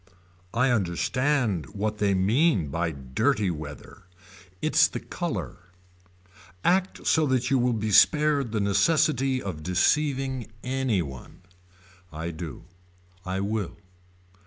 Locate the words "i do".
12.11-12.63